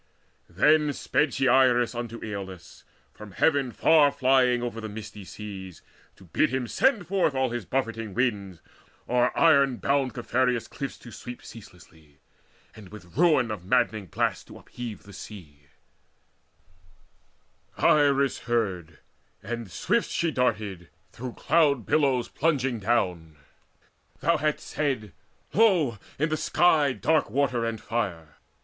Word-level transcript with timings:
Then 0.49 0.93
sped 0.93 1.31
she 1.35 1.47
Iris 1.47 1.93
unto 1.93 2.17
Acolus, 2.25 2.83
From 3.13 3.33
heaven 3.33 3.71
far 3.71 4.11
flying 4.11 4.63
over 4.63 4.81
misty 4.89 5.23
seas, 5.23 5.83
To 6.15 6.23
bid 6.23 6.49
him 6.49 6.65
send 6.67 7.05
forth 7.05 7.35
all 7.35 7.51
his 7.51 7.67
buffering 7.67 8.15
winds 8.15 8.61
O'er 9.07 9.31
iron 9.37 9.77
bound 9.77 10.15
Caphereus' 10.15 10.67
cliffs 10.67 10.97
to 10.97 11.11
sweep 11.11 11.45
Ceaselessly, 11.45 12.17
and 12.75 12.89
with 12.89 13.15
ruin 13.15 13.51
of 13.51 13.63
madding 13.63 14.07
blasts 14.07 14.43
To 14.45 14.57
upheave 14.57 15.03
the 15.03 15.13
sea. 15.13 15.67
And 17.77 17.85
Iris 17.85 18.39
heard, 18.39 18.97
and 19.43 19.69
swift 19.69 20.09
She 20.09 20.31
darted, 20.31 20.89
through 21.11 21.33
cloud 21.33 21.85
billows 21.85 22.27
plunging 22.27 22.79
down 22.79 23.35
Thou 24.21 24.37
hadst 24.37 24.65
said: 24.69 25.13
"Lo, 25.53 25.99
in 26.17 26.29
the 26.29 26.37
sky 26.37 26.91
dark 26.91 27.29
water 27.29 27.63
and 27.63 27.79
fire!" 27.79 28.37